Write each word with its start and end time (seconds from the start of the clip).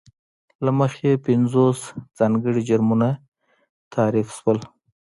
له 0.65 0.71
مخې 0.79 1.05
یې 1.11 1.21
پینځوس 1.27 1.79
ځانګړي 2.17 2.61
جرمونه 2.69 3.07
تعریف 3.93 4.27
شول. 4.37 4.57